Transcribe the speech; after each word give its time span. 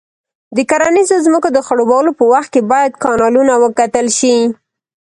د 0.55 0.57
کرنیزو 0.69 1.17
ځمکو 1.25 1.49
د 1.53 1.57
خړوبولو 1.67 2.11
په 2.19 2.23
وخت 2.33 2.49
کې 2.53 2.61
باید 2.71 2.99
کانالونه 3.03 3.53
وکتل 3.63 4.07
شي. 4.17 4.35